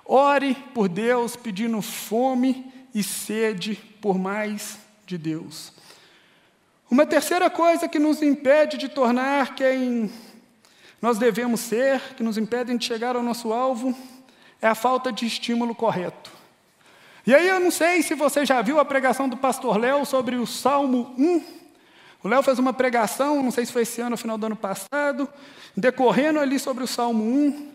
[0.04, 5.72] Ore por Deus pedindo fome e sede por mais de Deus.
[6.90, 10.10] Uma terceira coisa que nos impede de tornar quem
[11.02, 13.94] nós devemos ser, que nos impede de chegar ao nosso alvo,
[14.62, 16.37] é a falta de estímulo correto.
[17.28, 20.36] E aí eu não sei se você já viu a pregação do pastor Léo sobre
[20.36, 21.42] o Salmo 1.
[22.24, 24.56] O Léo fez uma pregação, não sei se foi esse ano ou final do ano
[24.56, 25.28] passado,
[25.76, 27.68] decorrendo ali sobre o Salmo 1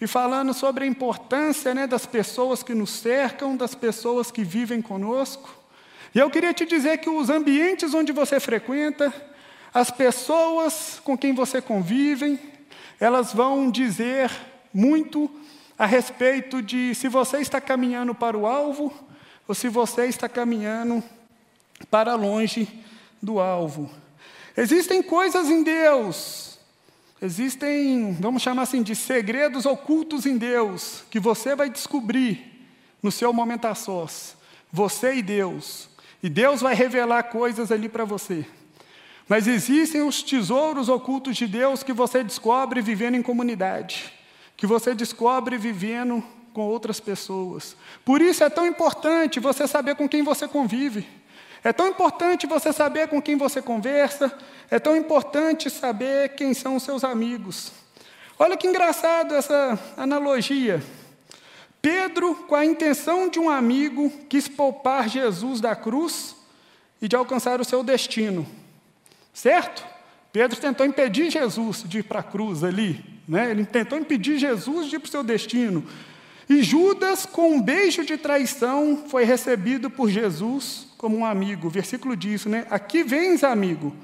[0.00, 4.80] e falando sobre a importância né, das pessoas que nos cercam, das pessoas que vivem
[4.80, 5.52] conosco.
[6.14, 9.12] E eu queria te dizer que os ambientes onde você frequenta,
[9.74, 12.38] as pessoas com quem você convive,
[13.00, 14.30] elas vão dizer
[14.72, 15.28] muito
[15.80, 18.92] a respeito de se você está caminhando para o alvo
[19.48, 21.02] ou se você está caminhando
[21.90, 22.68] para longe
[23.22, 23.90] do alvo.
[24.54, 26.58] Existem coisas em Deus,
[27.22, 32.68] existem, vamos chamar assim, de segredos ocultos em Deus, que você vai descobrir
[33.02, 34.36] no seu momento a sós,
[34.70, 35.88] você e Deus.
[36.22, 38.44] E Deus vai revelar coisas ali para você.
[39.26, 44.19] Mas existem os tesouros ocultos de Deus que você descobre vivendo em comunidade,
[44.60, 47.74] que você descobre vivendo com outras pessoas.
[48.04, 51.08] Por isso é tão importante você saber com quem você convive.
[51.64, 54.30] É tão importante você saber com quem você conversa,
[54.70, 57.72] é tão importante saber quem são os seus amigos.
[58.38, 60.82] Olha que engraçado essa analogia.
[61.80, 66.36] Pedro, com a intenção de um amigo, quis poupar Jesus da cruz
[67.00, 68.46] e de alcançar o seu destino.
[69.32, 69.86] Certo?
[70.30, 73.19] Pedro tentou impedir Jesus de ir para a cruz ali.
[73.30, 73.52] Né?
[73.52, 75.86] Ele tentou impedir Jesus de ir para o seu destino.
[76.48, 81.68] E Judas, com um beijo de traição, foi recebido por Jesus como um amigo.
[81.68, 82.66] O versículo diz, né?
[82.68, 83.94] Aqui vens, amigo,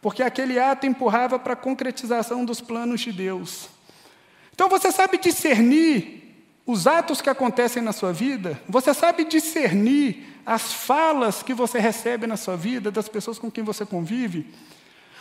[0.00, 3.68] porque aquele ato empurrava para a concretização dos planos de Deus.
[4.54, 8.58] Então você sabe discernir os atos que acontecem na sua vida?
[8.66, 13.62] Você sabe discernir as falas que você recebe na sua vida, das pessoas com quem
[13.62, 14.46] você convive?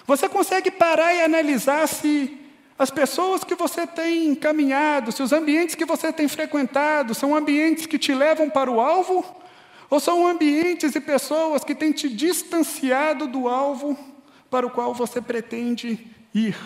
[0.08, 2.41] Você consegue parar e analisar se
[2.82, 7.86] as pessoas que você tem caminhado, se os ambientes que você tem frequentado são ambientes
[7.86, 9.24] que te levam para o alvo,
[9.88, 13.96] ou são ambientes e pessoas que têm te distanciado do alvo
[14.50, 16.58] para o qual você pretende ir.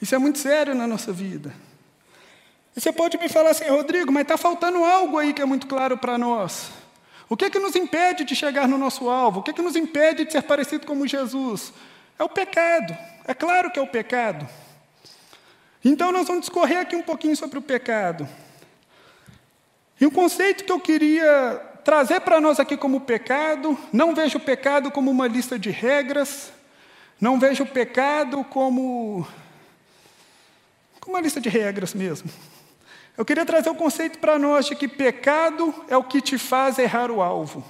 [0.00, 1.54] Isso é muito sério na nossa vida.
[2.74, 5.98] Você pode me falar assim, Rodrigo, mas está faltando algo aí que é muito claro
[5.98, 6.70] para nós.
[7.28, 9.40] O que é que nos impede de chegar no nosso alvo?
[9.40, 11.74] O que é que nos impede de ser parecido como Jesus?
[12.20, 12.94] É o pecado.
[13.26, 14.46] É claro que é o pecado.
[15.82, 18.28] Então, nós vamos discorrer aqui um pouquinho sobre o pecado.
[19.98, 24.40] E o conceito que eu queria trazer para nós aqui como pecado, não vejo o
[24.40, 26.52] pecado como uma lista de regras,
[27.18, 29.26] não vejo o pecado como,
[31.00, 32.30] como uma lista de regras mesmo.
[33.16, 36.78] Eu queria trazer o conceito para nós de que pecado é o que te faz
[36.78, 37.64] errar o alvo.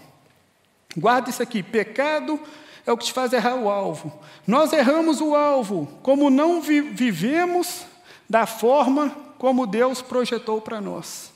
[0.97, 2.41] Guarda isso aqui: pecado
[2.91, 4.13] é o que te faz errar o alvo.
[4.47, 7.85] Nós erramos o alvo, como não vi vivemos
[8.29, 11.33] da forma como Deus projetou para nós.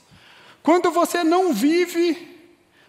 [0.61, 2.35] Quando você não vive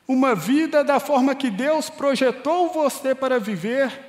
[0.06, 4.06] uma vida da forma que Deus projetou você para viver,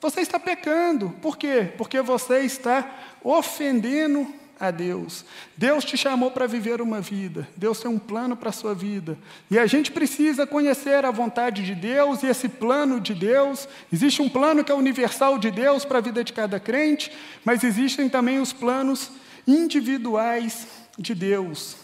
[0.00, 1.10] você está pecando.
[1.22, 1.72] Por quê?
[1.76, 2.88] Porque você está
[3.22, 4.26] ofendendo
[4.60, 5.24] a Deus.
[5.56, 7.48] Deus te chamou para viver uma vida.
[7.56, 9.16] Deus tem um plano para a sua vida.
[9.50, 13.68] E a gente precisa conhecer a vontade de Deus e esse plano de Deus.
[13.92, 17.12] Existe um plano que é universal de Deus para a vida de cada crente,
[17.44, 19.10] mas existem também os planos
[19.46, 20.66] individuais
[20.98, 21.76] de Deus.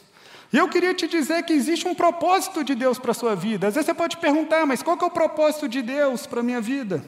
[0.53, 3.67] E eu queria te dizer que existe um propósito de Deus para a sua vida.
[3.67, 6.61] Às vezes você pode perguntar, mas qual é o propósito de Deus para a minha
[6.61, 7.05] vida?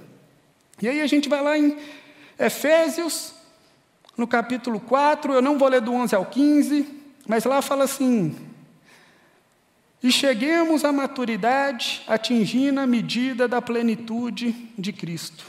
[0.83, 1.77] E aí a gente vai lá em
[2.39, 3.36] Efésios
[4.17, 6.87] no capítulo 4, eu não vou ler do 11 ao 15,
[7.29, 8.35] mas lá fala assim:
[10.03, 15.45] E cheguemos à maturidade, atingindo a medida da plenitude de Cristo.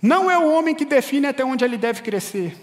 [0.00, 2.56] Não é o homem que define até onde ele deve crescer.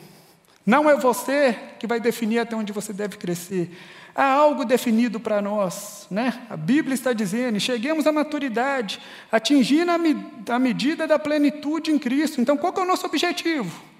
[0.66, 3.70] Não é você que vai definir até onde você deve crescer.
[4.16, 6.46] Há algo definido para nós, né?
[6.50, 10.16] A Bíblia está dizendo: cheguemos à maturidade, atingindo a, me
[10.48, 12.40] a medida da plenitude em Cristo.
[12.40, 13.93] Então, qual é o nosso objetivo?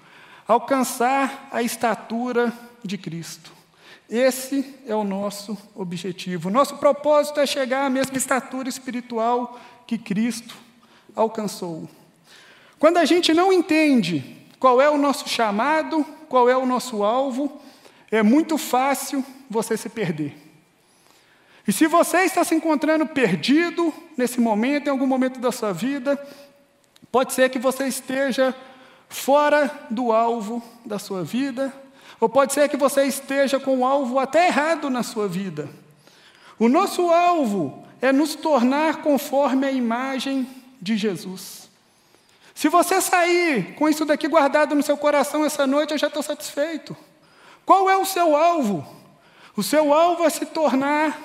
[0.46, 2.52] Alcançar a estatura
[2.82, 3.52] de Cristo.
[4.08, 6.50] Esse é o nosso objetivo.
[6.50, 10.54] Nosso propósito é chegar à mesma estatura espiritual que Cristo
[11.16, 11.88] alcançou.
[12.78, 17.60] Quando a gente não entende qual é o nosso chamado, qual é o nosso alvo,
[18.10, 20.36] é muito fácil você se perder.
[21.66, 26.22] E se você está se encontrando perdido nesse momento, em algum momento da sua vida,
[27.10, 28.54] pode ser que você esteja
[29.14, 31.72] fora do alvo da sua vida,
[32.20, 35.68] ou pode ser que você esteja com o alvo até errado na sua vida.
[36.58, 40.48] O nosso alvo é nos tornar conforme a imagem
[40.82, 41.70] de Jesus.
[42.54, 46.22] Se você sair com isso daqui guardado no seu coração essa noite, eu já estou
[46.22, 46.96] satisfeito.
[47.64, 48.84] Qual é o seu alvo?
[49.56, 51.20] O seu alvo é se tornar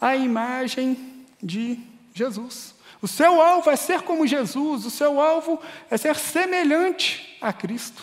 [0.00, 1.78] a imagem de
[2.12, 2.71] Jesus.
[3.02, 5.60] O seu alvo é ser como Jesus, o seu alvo
[5.90, 8.00] é ser semelhante a Cristo.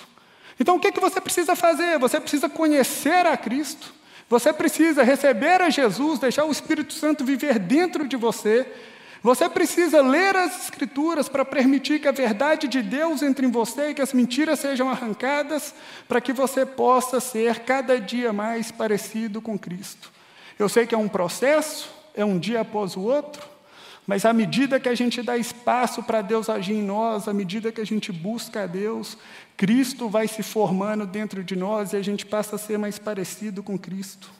[0.60, 1.98] Então o que, que você precisa fazer?
[1.98, 3.94] Você precisa conhecer a Cristo,
[4.30, 8.68] você precisa receber a Jesus, deixar o Espírito Santo viver dentro de você,
[9.22, 13.90] Você precisa ler as Escrituras para permitir que a verdade de Deus entre em você
[13.90, 15.74] e que as mentiras sejam arrancadas,
[16.08, 20.10] para que você possa ser cada dia mais parecido com Cristo.
[20.58, 23.46] Eu sei que é um processo, é um dia após o outro,
[24.10, 27.72] mas à medida que a gente dá espaço para Deus agir em nós, à medida
[27.72, 29.16] que a gente busca a Deus,
[29.56, 33.62] Cristo vai se formando dentro de nós e a gente passa a ser mais parecido
[33.62, 34.32] com Cristo.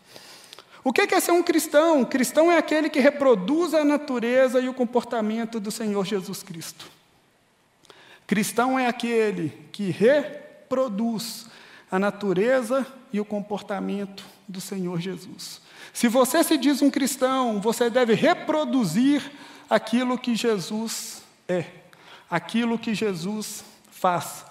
[0.84, 2.04] O que é ser um cristão?
[2.04, 6.88] Cristão é aquele que reproduz a natureza e o comportamento do Senhor Jesus Cristo.
[8.26, 11.46] Cristão é aquele que reproduz
[11.92, 15.62] a natureza e o comportamento do Senhor Jesus.
[15.94, 19.32] Se você se diz um cristão, você deve reproduzir
[19.70, 21.66] aquilo que Jesus é,
[22.30, 24.46] aquilo que Jesus faz.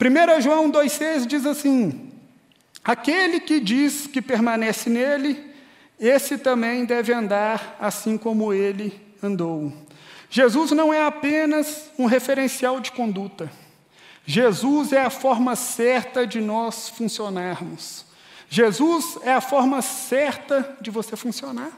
[0.00, 2.12] 1 João 2,6 diz assim:
[2.84, 5.52] Aquele que diz que permanece nele,
[5.98, 9.72] esse também deve andar assim como ele andou.
[10.28, 13.50] Jesus não é apenas um referencial de conduta.
[14.24, 18.06] Jesus é a forma certa de nós funcionarmos.
[18.48, 21.70] Jesus é a forma certa de você funcionar.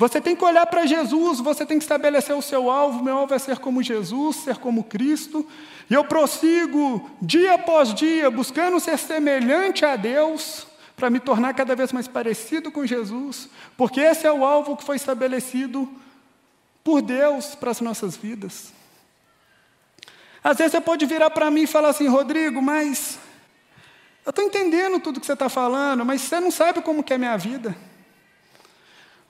[0.00, 3.04] Você tem que olhar para Jesus, você tem que estabelecer o seu alvo.
[3.04, 5.46] Meu alvo é ser como Jesus, ser como Cristo.
[5.90, 11.76] E eu prossigo dia após dia, buscando ser semelhante a Deus, para me tornar cada
[11.76, 15.86] vez mais parecido com Jesus, porque esse é o alvo que foi estabelecido
[16.82, 18.72] por Deus para as nossas vidas.
[20.42, 23.18] Às vezes você pode virar para mim e falar assim, Rodrigo, mas
[24.24, 27.16] eu estou entendendo tudo que você está falando, mas você não sabe como que é
[27.16, 27.76] a minha vida.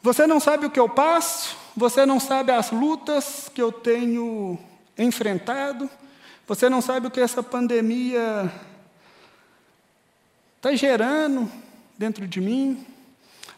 [0.02, 4.58] Você não sabe o que eu passo, você não sabe as lutas que eu tenho
[4.96, 5.90] enfrentado,
[6.48, 8.50] você não sabe o que essa pandemia
[10.56, 11.50] está gerando
[11.98, 12.86] dentro de mim.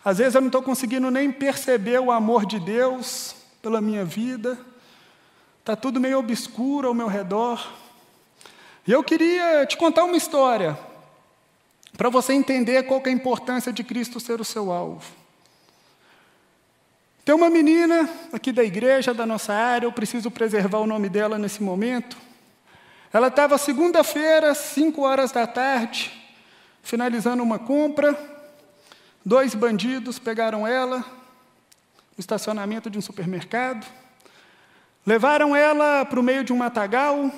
[0.04, 4.58] Às vezes eu não estou conseguindo nem perceber o amor de Deus pela minha vida.
[5.60, 7.72] Está tudo meio obscuro ao meu redor.
[8.84, 10.76] E eu queria te contar uma história,
[11.96, 15.21] para você entender qual é a importância de Cristo ser o seu alvo.
[17.24, 21.38] Tem uma menina aqui da igreja, da nossa área, eu preciso preservar o nome dela
[21.38, 22.16] nesse momento.
[23.12, 26.22] Ela estava segunda-feira, 5 horas da tarde,
[26.82, 28.18] Finalizando uma compra,
[29.24, 33.86] dois bandidos pegaram ela no estacionamento de um supermercado,
[35.06, 37.30] levaram ela para o meio de um matagal.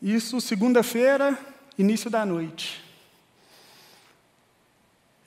[0.00, 1.36] Isso segunda-feira,
[1.76, 2.85] início da noite.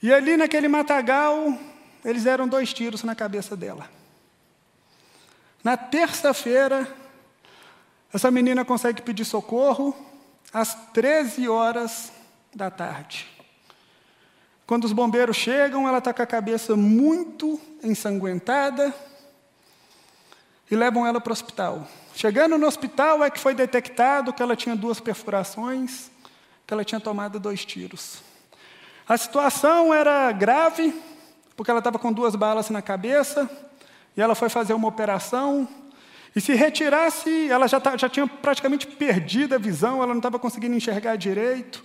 [0.02, 1.58] E ali naquele matagal,
[2.04, 3.88] eles deram dois tiros na cabeça dela.
[5.62, 6.90] Na terça-feira,
[8.12, 9.94] essa menina consegue pedir socorro,
[10.52, 12.12] às 13 horas
[12.54, 13.26] da tarde.
[14.66, 18.94] Quando os bombeiros chegam, ela está com a cabeça muito ensanguentada
[20.70, 21.86] e levam ela para o hospital.
[22.14, 26.10] Chegando no hospital é que foi detectado que ela tinha duas perfurações,
[26.66, 28.29] que ela tinha tomado dois tiros.
[29.10, 30.94] A situação era grave,
[31.56, 33.50] porque ela estava com duas balas na cabeça,
[34.16, 35.66] e ela foi fazer uma operação,
[36.36, 40.76] e se retirasse, ela já, já tinha praticamente perdido a visão, ela não estava conseguindo
[40.76, 41.84] enxergar direito.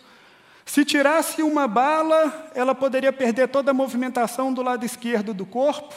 [0.63, 5.95] Se tirasse uma bala, ela poderia perder toda a movimentação do lado esquerdo do corpo.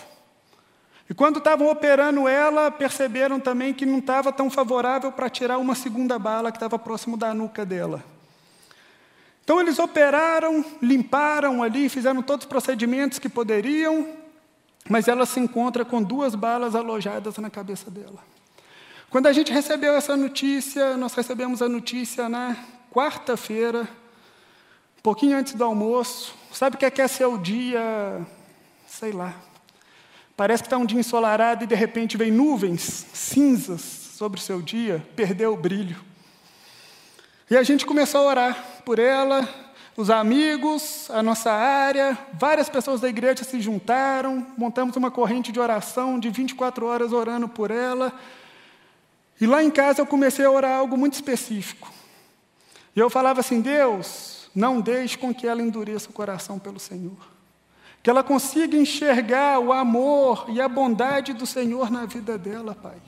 [1.10, 5.74] E quando estavam operando ela, perceberam também que não estava tão favorável para tirar uma
[5.74, 8.02] segunda bala que estava próximo da nuca dela.
[9.48, 14.06] Então eles operaram, limparam ali, fizeram todos os procedimentos que poderiam,
[14.90, 18.22] mas ela se encontra com duas balas alojadas na cabeça dela.
[19.08, 22.58] Quando a gente recebeu essa notícia, nós recebemos a notícia na
[22.92, 23.88] quarta-feira,
[24.98, 26.34] um pouquinho antes do almoço.
[26.52, 27.80] Sabe o que é, que é ser o dia,
[28.86, 29.34] sei lá.
[30.36, 34.60] Parece que está um dia ensolarado e de repente vem nuvens cinzas sobre o seu
[34.60, 36.07] dia, perdeu o brilho.
[37.50, 39.48] E a gente começou a orar por ela,
[39.96, 45.58] os amigos, a nossa área, várias pessoas da igreja se juntaram, montamos uma corrente de
[45.58, 48.12] oração de 24 horas orando por ela.
[49.40, 51.90] E lá em casa eu comecei a orar algo muito específico.
[52.94, 57.16] E eu falava assim: Deus, não deixe com que ela endureça o coração pelo Senhor.
[58.02, 62.98] Que ela consiga enxergar o amor e a bondade do Senhor na vida dela, Pai.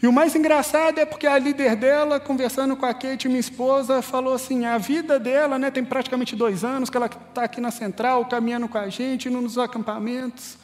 [0.00, 4.00] E o mais engraçado é porque a líder dela, conversando com a Kate, minha esposa,
[4.00, 7.72] falou assim: a vida dela, né, tem praticamente dois anos que ela está aqui na
[7.72, 10.56] central, caminhando com a gente, nos acampamentos.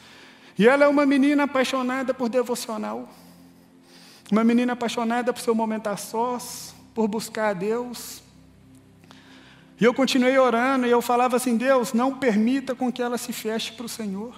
[0.57, 3.09] E ela é uma menina apaixonada por devocional.
[4.31, 8.23] Uma menina apaixonada por seu momento a sós, por buscar a Deus.
[9.79, 13.33] E eu continuei orando e eu falava assim: Deus, não permita com que ela se
[13.33, 14.33] feche para o Senhor.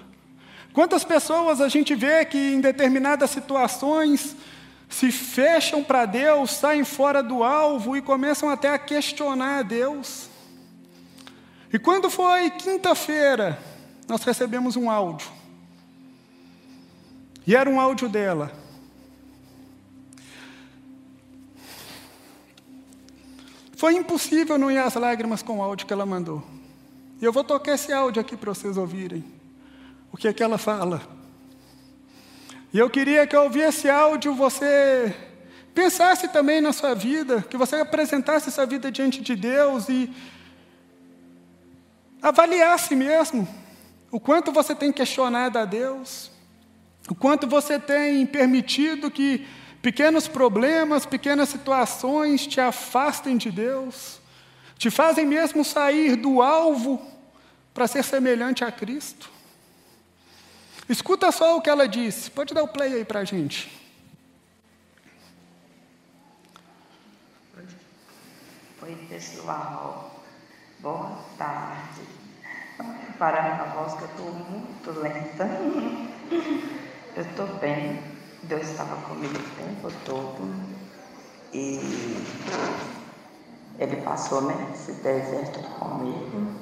[0.74, 4.36] Quantas pessoas a gente vê que em determinadas situações
[4.90, 10.30] se fecham para Deus, saem fora do alvo e começam até a questionar a Deus.
[11.72, 13.60] E quando foi quinta-feira,
[14.08, 15.28] nós recebemos um áudio.
[17.46, 18.52] E era um áudio dela.
[23.76, 26.44] Foi impossível não ir às lágrimas com o áudio que ela mandou.
[27.22, 29.24] E eu vou tocar esse áudio aqui para vocês ouvirem.
[30.12, 31.17] O que é que ela fala?
[32.74, 35.16] E eu queria que ao ouvir esse áudio você
[35.74, 40.10] pensasse também na sua vida, que você apresentasse essa vida diante de Deus e
[42.22, 43.48] avaliasse mesmo
[44.12, 46.30] o quanto você tem questionado a Deus,
[47.10, 49.48] o quanto você tem permitido que
[49.82, 54.20] pequenos problemas, pequenas situações te afastem de Deus,
[54.78, 57.02] te fazem mesmo sair do alvo
[57.74, 59.37] para ser semelhante a Cristo.
[60.90, 62.32] Escuta só o que ela disse.
[62.32, 63.70] Pode dar o play aí para a gente.
[68.82, 70.24] Oi, pessoal.
[70.80, 72.02] Boa tarde.
[73.20, 75.50] Parar a voz que eu estou muito lenta.
[77.16, 78.02] Eu estou bem.
[78.44, 80.56] Deus estava comigo o tempo todo.
[81.52, 81.82] E
[83.78, 86.54] Ele passou né, esse deserto comigo.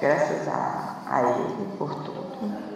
[0.00, 2.67] Graças a, a Ele por tudo.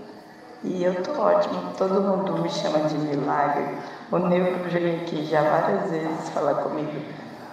[0.65, 3.67] E eu tô ótima, todo mundo me chama de milagre.
[4.13, 7.03] O Neuco veio aqui já várias vezes falar comigo,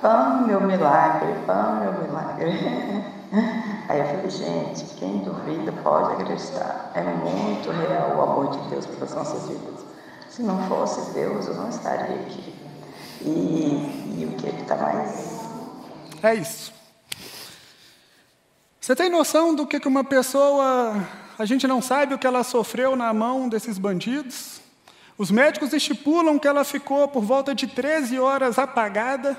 [0.01, 2.51] vamos meu milagre, vamos meu milagre.
[3.89, 6.91] Aí eu falei, gente, quem duvida pode acreditar.
[6.93, 9.85] É muito real o amor de Deus pelas nossas vidas.
[10.29, 12.53] Se não fosse Deus, eu não estaria aqui.
[13.21, 15.39] E, e o que ele está mais.
[16.21, 16.71] É isso.
[18.79, 20.95] Você tem noção do que uma pessoa
[21.39, 24.59] a gente não sabe o que ela sofreu na mão desses bandidos.
[25.17, 29.37] Os médicos estipulam que ela ficou por volta de 13 horas apagada.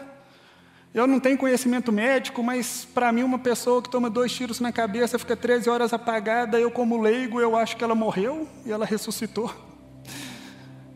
[0.94, 4.72] Eu não tenho conhecimento médico, mas para mim, uma pessoa que toma dois tiros na
[4.72, 8.86] cabeça fica 13 horas apagada, eu, como leigo, eu acho que ela morreu e ela
[8.86, 9.54] ressuscitou.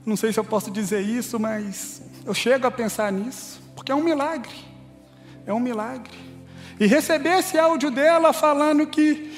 [0.07, 3.95] Não sei se eu posso dizer isso, mas eu chego a pensar nisso, porque é
[3.95, 4.57] um milagre.
[5.47, 6.19] É um milagre.
[6.81, 9.34] E receber esse áudio dela falando que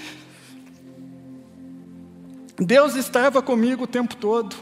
[2.58, 4.56] Deus estava comigo o tempo todo.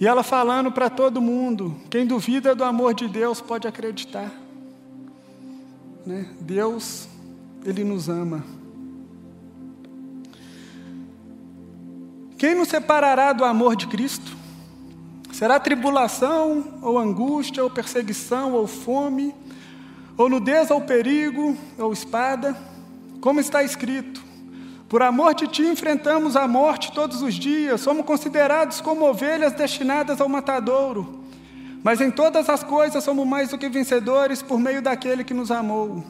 [0.00, 4.32] E ela falando para todo mundo: quem duvida do amor de Deus pode acreditar.
[6.06, 6.28] Né?
[6.40, 7.08] Deus,
[7.64, 8.44] Ele nos ama.
[12.36, 14.36] Quem nos separará do amor de Cristo?
[15.32, 19.34] Será tribulação, ou angústia, ou perseguição, ou fome,
[20.16, 22.56] ou nudez, ou perigo, ou espada?
[23.20, 24.27] Como está escrito:
[24.88, 30.20] por amor de ti enfrentamos a morte todos os dias, somos considerados como ovelhas destinadas
[30.20, 31.24] ao matadouro.
[31.82, 35.50] Mas em todas as coisas somos mais do que vencedores por meio daquele que nos
[35.50, 36.02] amou.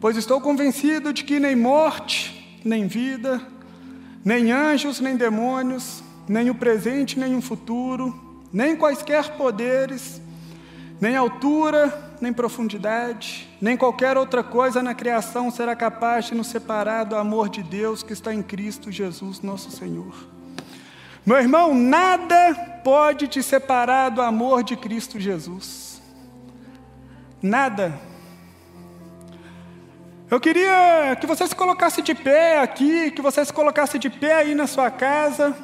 [0.00, 3.42] Pois estou convencido de que nem morte, nem vida,
[4.24, 10.20] nem anjos, nem demônios, nem o presente, nem o futuro, nem quaisquer poderes,
[11.00, 17.04] nem altura, nem profundidade, nem qualquer outra coisa na criação será capaz de nos separar
[17.04, 20.14] do amor de Deus que está em Cristo Jesus, nosso Senhor.
[21.24, 22.54] Meu irmão, nada
[22.84, 26.00] pode te separar do amor de Cristo Jesus.
[27.42, 27.98] Nada.
[30.30, 34.34] Eu queria que você se colocasse de pé aqui, que você se colocasse de pé
[34.34, 35.54] aí na sua casa.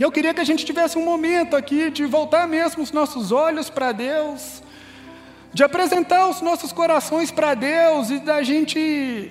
[0.00, 3.70] Eu queria que a gente tivesse um momento aqui de voltar mesmo os nossos olhos
[3.70, 4.62] para Deus
[5.54, 9.30] de apresentar os nossos corações para Deus e da gente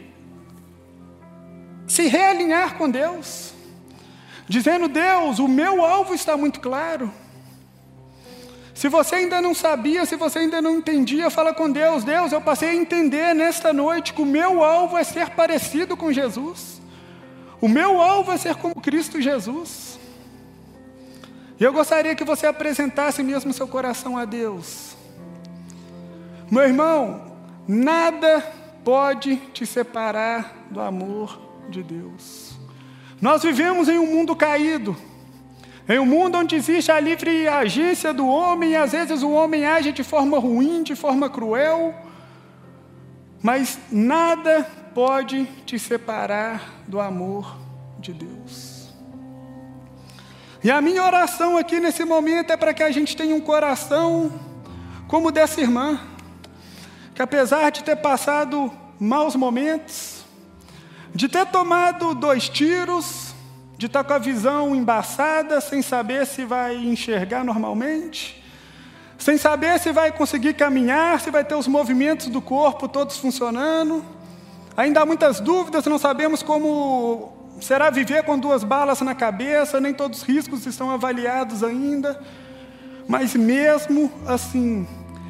[1.86, 3.54] se realinhar com Deus,
[4.48, 7.14] dizendo: Deus, o meu alvo está muito claro.
[8.74, 12.40] Se você ainda não sabia, se você ainda não entendia, fala com Deus: Deus, eu
[12.40, 16.82] passei a entender nesta noite que o meu alvo é ser parecido com Jesus.
[17.60, 20.00] O meu alvo é ser como Cristo Jesus.
[21.60, 24.93] E eu gostaria que você apresentasse mesmo seu coração a Deus.
[26.54, 27.20] Meu irmão,
[27.68, 28.40] nada
[28.84, 32.56] pode te separar do amor de Deus.
[33.20, 34.96] Nós vivemos em um mundo caído,
[35.90, 39.66] em um mundo onde existe a livre agência do homem, e às vezes o homem
[39.66, 41.92] age de forma ruim, de forma cruel,
[43.42, 44.62] mas nada
[44.94, 47.58] pode te separar do amor
[47.98, 48.94] de Deus.
[50.64, 54.32] E a minha oração aqui nesse momento é para que a gente tenha um coração
[55.08, 56.13] como dessa irmã
[57.14, 60.24] que apesar de ter passado maus momentos,
[61.14, 63.34] de ter tomado dois tiros,
[63.78, 68.44] de estar com a visão embaçada, sem saber se vai enxergar normalmente,
[69.18, 74.04] sem saber se vai conseguir caminhar, se vai ter os movimentos do corpo todos funcionando.
[74.76, 79.94] Ainda há muitas dúvidas, não sabemos como será viver com duas balas na cabeça, nem
[79.94, 82.20] todos os riscos estão avaliados ainda.
[83.08, 84.88] Mas mesmo assim,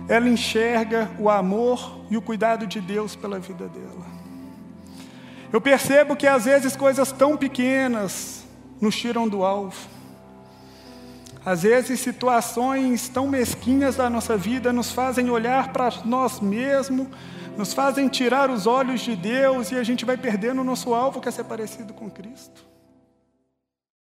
[0.08, 4.06] ela enxerga o amor e o cuidado de Deus pela vida dela.
[5.52, 8.44] Eu percebo que às vezes coisas tão pequenas
[8.82, 9.76] nos tiram do alvo.
[11.46, 17.08] Às vezes situações tão mesquinhas da nossa vida nos fazem olhar para nós mesmos,
[17.58, 21.22] nos fazem tirar os olhos de Deus e a gente vai perdendo o nosso alvo
[21.22, 22.73] que é ser parecido com Cristo.